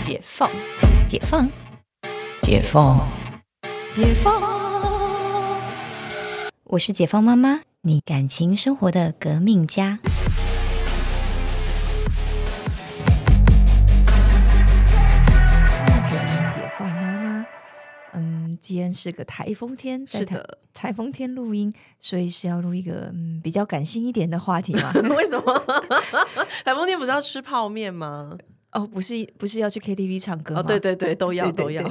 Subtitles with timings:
[0.00, 0.50] 解放，
[1.06, 1.48] 解放，
[2.42, 3.06] 解放，
[3.94, 4.42] 解放。
[6.64, 9.98] 我是解放妈妈，你感情生活的革命家。
[16.48, 17.46] 解放妈妈，
[18.14, 24.90] 嗯，今天是个台风天，在台是的，台风天录音，所以是要录一个嗯比较感性一点的话题嘛。
[25.14, 25.58] 为什么？
[26.64, 28.36] 台风天不是要吃泡面吗？
[28.72, 30.60] 哦，不是不是要去 KTV 唱歌吗？
[30.60, 31.82] 哦，对对对， 都要都要。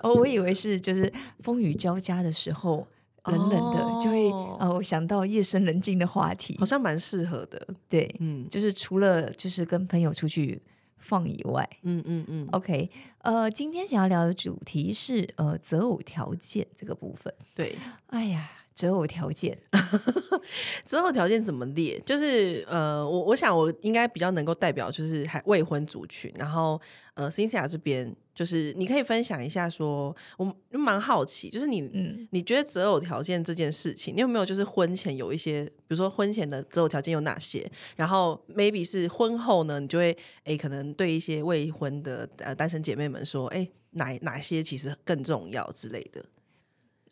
[0.00, 2.86] 哦，我以为是就是风雨交加的时候，
[3.26, 6.64] 冷冷的、就会哦哦想到夜深人静的话题好。
[6.64, 7.66] 像蛮适合的。
[7.88, 10.60] 对，嗯就是除了就是跟朋友出去
[10.96, 12.88] 放以外嗯嗯嗯，，OK，
[13.18, 17.32] 呃，今天想要聊的主题是呃择偶条件这个部分。
[17.54, 19.56] 对，哎呀，择偶条件，
[20.84, 22.00] 择偶条件怎么列？
[22.04, 26.80] 就是呃，我我想我应该比较能够代表就是还未婚族群，然后
[27.14, 37.70] 呃，Cynthia 这边就是你可以分享一下说，我就蛮好奇，就是你嗯，你觉得择偶条件这件事情，你有没有就是婚前有一些，比如说婚前的择偶条件有哪些？
[37.96, 46.24] 然后 maybe 是婚后呢，你就会诶可能对一些未婚的呃单身姐妹们说，诶哪哪些其实更重要之类的。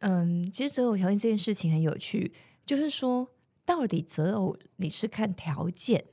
[0.01, 2.33] 嗯，其实择偶条件这件事情很有趣，
[2.67, 3.29] 就是说，
[3.65, 6.05] 到底择偶你是看条件，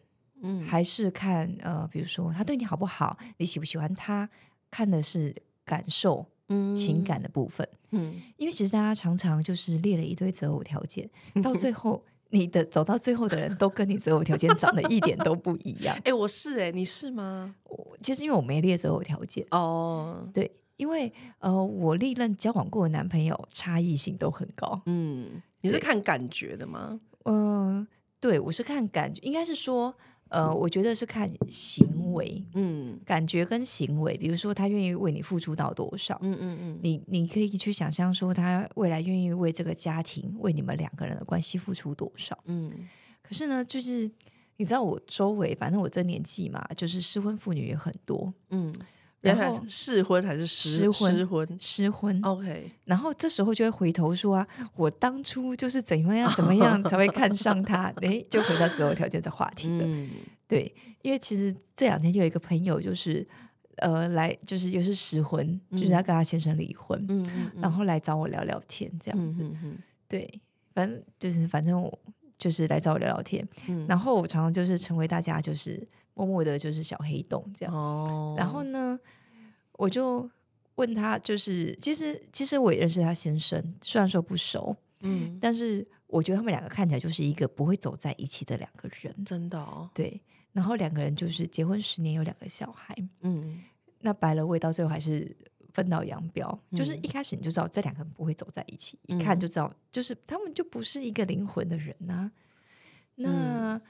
[0.42, 4.30] 嗯还是看呃，比如说他对你好不好，你喜不喜欢他，
[4.70, 5.36] 看的是
[5.66, 7.68] 感受、嗯情，感的部分。
[7.92, 11.10] 嗯，因为其实大家常常就是列了一堆择偶条件，
[11.42, 15.98] 到最后你的走到最后的人都跟你择偶条件长得一点都不一样。
[16.04, 17.56] 诶，我是诶，你是吗？
[17.64, 24.82] 我其实因为我没列择偶条件，哦，对，因为呃，我历任交往过的男朋友差异性都很高。
[24.86, 27.00] 嗯，你是看感觉的吗？
[27.26, 27.86] 嗯、
[28.20, 29.94] 对我是看感觉，应该是说，
[30.30, 42.38] 呃，我觉得是看行为，嗯感觉跟行为，比如说他愿意为你付出到多少，嗯嗯嗯，你你可以去想象说他未来愿意为这个家庭、为你们两个人的关系付出多少。
[42.46, 42.72] 嗯
[43.22, 44.10] 可是呢，就是
[44.56, 48.74] 你知道我周围，反正我这年纪嘛，就是失婚妇女也很多，嗯，
[49.28, 51.58] 然然后后试婚还是失失婚失婚？
[51.60, 59.84] 失婚，？OK，然后这时候就会回头说啊，我当初就是怎么样怎么样才会 看上他，诶，就回到择偶条件这话题了。
[59.86, 60.10] 嗯。
[60.48, 63.28] 对，因为其实这两天就有一个朋友，就是
[63.78, 69.46] 呃来，就是又是失婚，就是他跟他先生离婚，嗯嗯，然后来找我聊聊天，这样子。
[70.08, 70.26] 对，
[70.74, 72.00] 反正就是反正我
[72.38, 73.86] 就是来找我聊聊天，嗯。
[73.90, 75.86] 然后我常常就是成为大家就是
[76.18, 77.74] 默默的就是小黑洞这样。
[77.74, 79.00] 哦，然后呢，
[79.74, 80.28] 我就
[80.76, 89.14] 问他，就是其实其实我也认识他先生，虽然说不熟，嗯，但是我觉得他们两个看起来就是一个不会走在一起的两个人。
[89.24, 90.20] 真的哦，对，
[90.52, 93.62] 然后两个人就是结婚十年有两个小孩，嗯
[94.02, 95.36] 那白了味到最后还是
[95.74, 96.60] 分道扬镳。
[96.76, 97.00] 就是嗯。
[97.04, 102.32] 一开始你就知道这两个人不会走在一起，一看就知道，就是他们就不是一个灵魂的人呐、
[103.16, 103.82] 那、嗯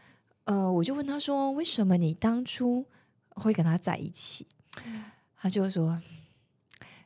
[0.48, 2.86] 呃，我就问他说，为什么你当初
[3.36, 4.48] 会跟他在一起？
[5.36, 6.02] 他就说，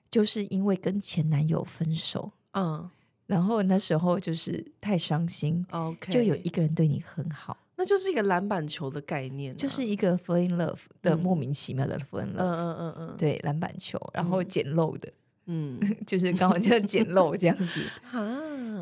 [0.10, 2.90] 就是因为跟前男友分手，嗯。
[3.26, 7.56] 然后那时候就是太伤心，，OK，就有一个人对你很好。
[7.78, 11.20] 那就是一个篮板球的概念啊，就是一个 fall in love 的嗯。
[11.20, 15.12] 莫名其妙的 fall in 嗯 love，、嗯嗯嗯，对篮板球，然后捡漏的，
[15.46, 15.80] 嗯。
[16.06, 17.82] 就是刚好这样捡漏这样子，
[18.12, 18.22] 啊，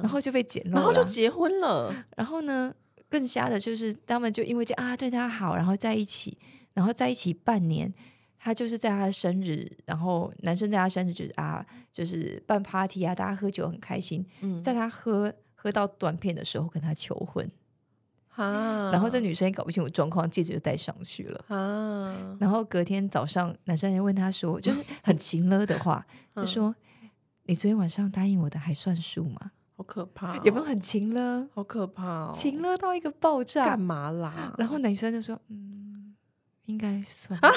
[0.02, 2.74] 然后就被捡漏，然后就结婚了，然后呢，
[3.10, 6.38] 更瞎的就是他们就因为这啊对他好，然后在一起，
[6.74, 7.92] 然后在一起半年，
[8.38, 17.50] 他就是在他的生日，然后男生在他生日就是啊就是办 party 啊，大家喝酒很开心，嗯在他喝喝到断片的时候跟他求婚，
[18.36, 21.46] 啊，然后这女生也搞不清楚状况，戒指就戴上去了。
[21.48, 26.06] 啊，然后隔天早上，男生还问他说，就是很情勒的话，
[26.36, 26.74] 嗯就说
[27.44, 29.52] ：“你昨天晚上答应我的还算数吗？
[29.80, 31.48] 好可怕哦，有没有很情了？
[31.54, 34.54] 好可怕哦，情了到一个爆炸干？”嘛啦？
[34.58, 36.14] 然后男生就说：“嗯，
[36.66, 37.48] 应该算吧。”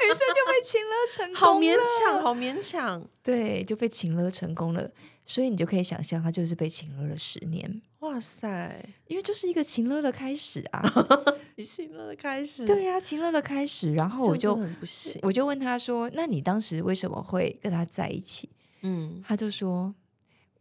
[0.00, 4.88] 女生就被情了成功了好勉强，好勉强，对，就被情了成功了。
[5.26, 10.82] 所以你就可以想象，他就是被情了了十年，哇塞，因为就是一个情了的开始啊。
[11.56, 13.92] 你信了的开始，对呀、情了的开始。
[13.92, 18.48] 然后我就不行，我就问他说：“那你当时为什么会跟他在一起？”
[18.86, 19.94] 嗯他就说：“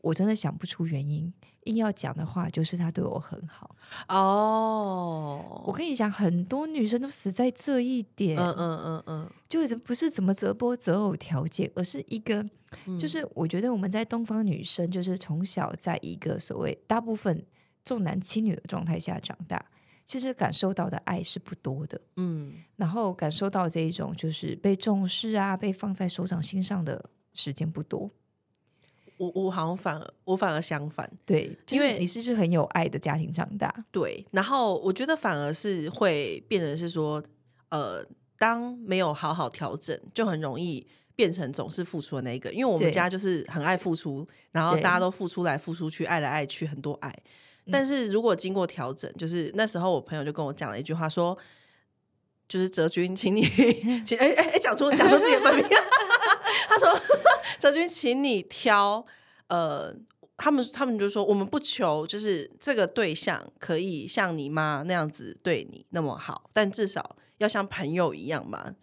[0.03, 1.33] 我真的想不出原因，
[1.63, 3.73] 硬要讲的话，就是他对我很好。
[4.09, 12.45] 哦，我跟你讲，很多女生都死在这一点，嗯嗯嗯嗯，就是不是怎么择播择偶条件，而是一个，
[12.85, 17.45] 嗯就是我觉得我们在东方女生，就是从小在一个所谓大部分
[17.85, 19.65] 重男轻女的状态下长大，
[20.05, 28.11] 其实感受到的爱是不多的，嗯，然后感受到这一种就是被重视啊，被放在手掌心上的时间不多。
[29.17, 37.23] 我我好像反而我反而相反，对，因为你是是很有爱的家庭长大，对，然后我觉得反而是会变成是说，
[37.69, 38.05] 呃，
[38.37, 42.51] 当没有好好调整，就很容易变成总是付出的那一个。
[42.51, 47.15] 因为我们家就是很爱付出，然后大家都付出来付出去，爱来爱去，很多爱。
[47.71, 51.37] 但是如果经过调整，就是那时候我朋友就跟我讲了一句话，说，
[52.47, 53.41] 就是哲君，请你，
[54.05, 55.65] 请哎哎哎，讲出讲出自己的本名，
[56.73, 56.99] 他说，
[57.59, 59.05] 哲君，请你挑，
[59.47, 59.95] 呃。
[60.35, 68.73] 他们他们就说，我们不求就是这个对象可以像你妈那样子对你那么好，但至少要像朋友一样嘛。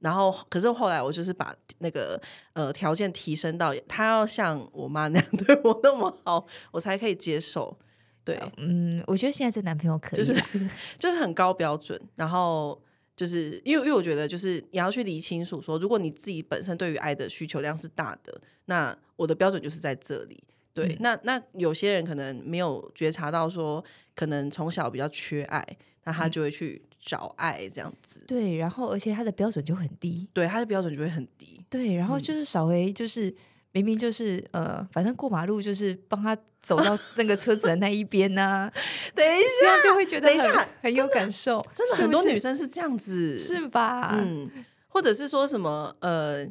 [0.00, 2.20] 然后，可是后来我就是把那个
[2.54, 7.78] 呃条件提升到他要像我妈那样对我那么好，我才可以接受。
[8.24, 10.68] 对，嗯，我觉得现在这男朋友可以就是，
[10.98, 12.78] 就是很高标准，然后
[13.16, 20.42] 就是因为因为我觉得就是你要去理清楚说，如果你自己本身对于爱的需求量是大的，那我的标准就是在这里。
[20.74, 25.64] 对，嗯那那有些人可能没有觉察到说，可能从小比较缺爱，
[26.04, 28.24] 那他就会去找爱这样子。
[28.26, 31.62] 对，然后而且他的标准就很低，对，他的标准就会很低。
[31.68, 33.34] 对，然后嗯就是稍微就是
[33.72, 38.70] 明明就是呃，反正过马路就是帮他走到 那个车子的那一边呐、
[39.14, 44.14] 等一这样就会觉得等一下很很有感受，真的很多女生是这样子，是吧？
[44.14, 44.50] 嗯，
[44.88, 46.46] 或者是说什么呃，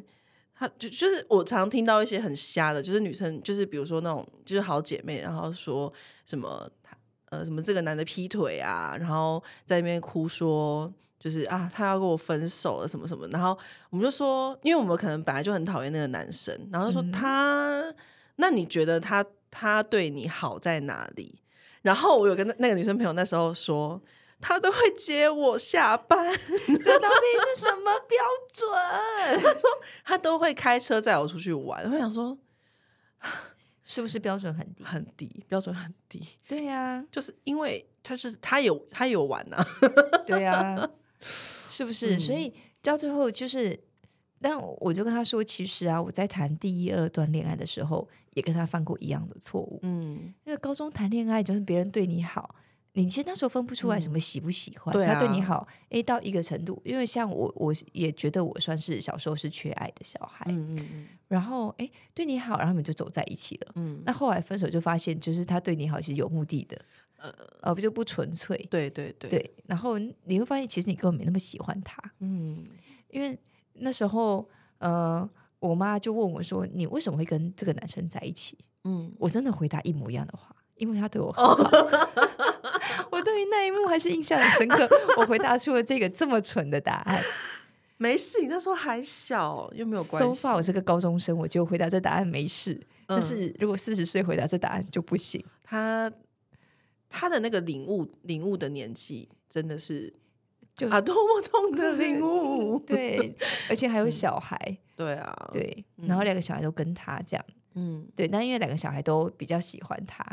[0.54, 5.92] 她就就是我常听到一些很瞎的，就是女生就是比如说那种就是好姐妹，然后说
[6.26, 6.68] 什么
[7.30, 10.92] 呃什么这个男的劈腿啊，然后在那边哭说。
[11.22, 13.56] 就是啊，他要跟我分手了，什么什么，然后
[13.90, 17.94] 我们就说，因为我们可能本来就很讨厌那个男生，然后就说嗯他，
[18.36, 21.40] 那你觉得他他对你好在哪里？
[21.82, 24.02] 然后我有跟那那个女生朋友那时候说，
[24.40, 26.32] 他都会接我下班，
[26.82, 28.18] 这到底是什么标
[28.52, 29.54] 准？
[30.04, 31.84] 他都会开车载我出去玩。
[31.92, 32.36] 我想说
[33.84, 34.82] 是不是标准很低？
[34.84, 39.56] 很低，标准很低，对呀、就是因为他是他有他有玩呐、
[40.26, 40.88] 对呀、
[41.22, 42.18] 是不是？
[42.18, 42.52] 所以
[42.82, 43.78] 到最后就是，
[44.40, 49.78] 但我就跟他说，其实啊，我在谈第一二段恋爱的时候，也跟他犯过一样的错误。
[49.82, 52.54] 嗯，因为高中谈恋爱，就是别人对你好，
[52.94, 54.92] 你其实那时候分不出来什么喜不喜欢。
[54.92, 63.72] 对啊他对你好，诶，到一个程度，因为像我，我也觉得我算是小时候是缺爱的小孩，嗯嗯嗯然后诶，对你好，然后你们就走在一起了。
[63.76, 66.78] 嗯，那后来分手就发现，就是他对你好是有目的的，
[67.22, 68.56] 呃呃，就不纯粹。
[68.70, 72.64] 对对对，对，然后你会发现，其实你根本没那么喜欢他，嗯
[73.08, 73.38] 因为
[73.74, 74.48] 那时候，
[74.78, 75.28] 呃，
[75.58, 81.56] 我妈就问我说：“你为什么会跟这个男生在一起？”嗯，我真的回答一模一样的话，因为他对我很好。
[83.12, 87.22] 我对于那一幕还是印象很深刻，我回答出了这个这么蠢的答案。
[87.98, 90.46] 没事，你那时候还小，又没有关 so 系。
[90.46, 92.80] far 我是个高中生，我就回答这答案没事。
[93.06, 95.44] 但嗯是如果四十岁回答这答案就不行。
[95.62, 96.10] 他
[97.12, 100.12] 他的那个领悟领悟的年纪真的是
[100.76, 102.78] 就啊，多么痛的领悟。
[102.86, 103.36] 对，
[103.68, 104.56] 而且还有小孩，
[104.96, 107.44] 对啊，，对，然后两个小孩都跟他这样，
[107.74, 110.24] 嗯，对，但因为两个小孩都比较喜欢他，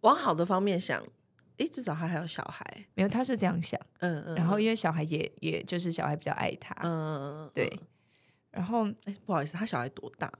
[0.00, 1.02] 往好的方面想，
[1.58, 2.64] 诶，至少他还有小孩。
[2.94, 7.72] 没有他是这样想，嗯嗯，然后因为小孩也也就是小孩比较爱他，嗯，对，
[8.50, 10.30] 然后哎，不好意思，他小孩多大？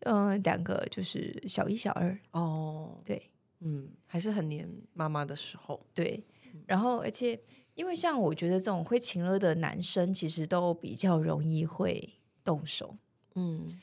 [0.00, 5.84] 嗯、呃两个就是小一小二，哦，对嗯，还是很黏妈妈的时候。
[5.94, 6.24] 对，
[6.66, 7.40] 然后而且
[7.74, 12.96] 因为像我觉得这种会情勒的男生，其实都比较容易会动手，
[13.34, 13.80] 嗯。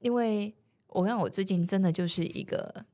[0.00, 0.54] 因为
[0.86, 2.86] 我看我最近真的就是一个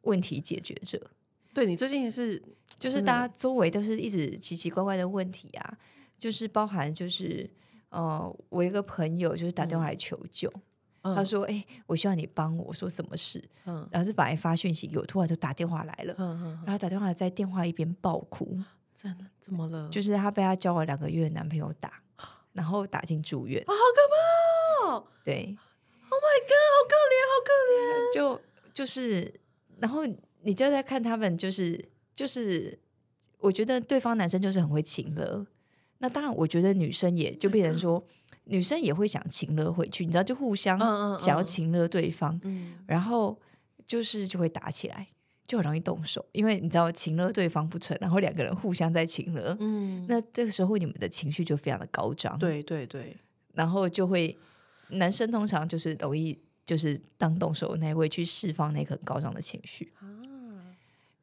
[0.00, 1.10] 问题解决者，
[1.52, 2.42] 对你最近是
[2.78, 5.78] 就是大家周围都是一直奇奇怪怪的问题啊，
[6.18, 7.50] 就是包含就是
[7.90, 10.50] 呃，我一个朋友就是打电话来求救，
[11.02, 18.58] 他说：“哎、我希望你帮我。”说：“什么事？”嗯然后就本来发讯息给我，突然就打电话来了，嗯嗯，然后打电话在电话一边爆哭，
[18.94, 19.88] 真的怎么了？
[19.90, 22.02] 就 是她被她交往两个月的男朋友打，
[22.52, 23.62] 然后打进住院。
[23.62, 25.56] 啊，好可怕哦对
[26.10, 28.14] ，！Oh my god，好可怜，好可怜。
[28.14, 28.40] 就
[28.74, 29.40] 就是，
[29.78, 30.04] 然后
[30.42, 32.78] 你就在看他们，就是就是，
[33.38, 35.46] 我觉得对方男生就是很会情了。
[35.98, 38.02] 那当然，我觉得女生也就变成说，
[38.50, 40.78] 女生也会想情勒回去，你知道，就互相
[41.18, 42.74] 想要情勒对方，嗯。
[42.86, 43.38] 然后
[43.86, 45.06] 就是就会打起来，
[45.46, 53.16] 就很容易动手，因为你知道情勒对方不成，然后两个人互相在情勒，嗯，那这个时候你们的情绪就非常的高涨，，对对对，
[53.54, 54.36] 然后就会
[54.88, 60.04] 男生通常就是容易就是当动手那一位去释放那个很高涨的情绪，啊，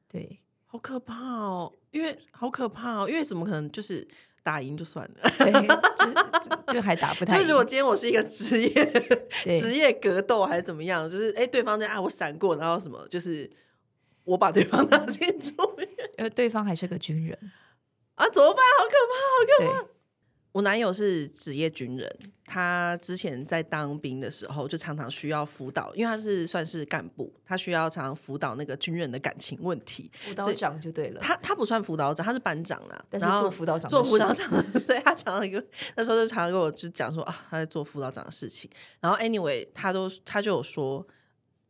[0.07, 4.07] 对，好好可怕哦，因为好可怕哦，因为怎么可能就是
[4.47, 5.29] 打赢就算了？
[5.37, 5.51] 对，
[6.67, 7.35] 就就还打不太。
[7.35, 9.03] 就是如果今天我是一个职业
[9.59, 13.49] 职业格斗还是怎么样，就是哎，对方在啊我闪过，然后什么就是
[14.23, 17.37] 我把对方 打进住院呃，对方还是个军人，
[18.15, 18.63] 啊，怎么办？
[18.79, 19.96] 好可怕，好可怕！
[20.57, 30.09] 对，我男友是职业军人，他之前在当兵的时候就常常需要辅导，因为他是算是干部，他需要常常辅导那个军人的感情问题。
[30.13, 31.21] 辅导长就对了。
[31.21, 34.49] 他他不算辅导长，他是班长啦，但是然后做辅导长做辅事导长，
[34.87, 38.69] 对他常常跟那时候就常常跟我就讲说啊，他在做辅导长的事情。
[38.99, 41.05] 然后 anyway，他都他就有说，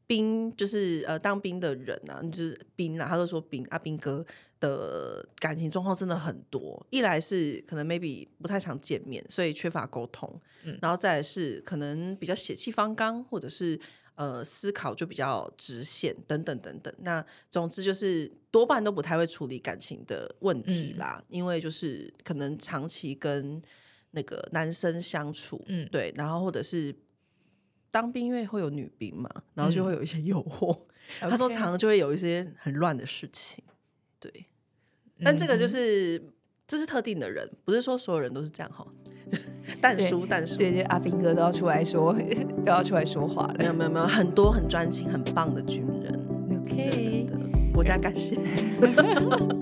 [0.08, 4.26] 兵就是呃当兵的人啊，就是兵啊，他都说兵啊兵哥
[4.60, 6.84] 的感情状况真的很多。
[6.90, 10.42] 一来是可能 maybe 不太常见面，所以缺乏沟通，
[10.82, 13.80] 然后再来是可能比较血气方刚，或者是。
[14.18, 16.92] 呃，思考就比较直线，等等等等。
[17.02, 23.62] 那总之就是多半都不太会处理感情的问题啦，因为就是可能长期跟
[24.10, 26.92] 那个男生相处，嗯对，然后或者是
[27.91, 30.77] 当兵，因为会有女兵嘛，然后就会有一些诱惑。
[31.20, 33.63] 他说常常就会有一些很乱的事情，
[34.20, 34.46] 对。
[35.24, 36.22] 但这个就是、
[36.67, 38.86] 这是特定的人，不是说所有人都是这样哈。
[39.82, 42.13] 淡对叔，淡叔，对对，阿兵哥都要出来说，
[42.63, 43.56] 都要出来说话了。
[43.58, 46.13] 没有没有没有，很多很专情、很棒的军人。
[46.51, 48.38] OK，真的，国家感谢。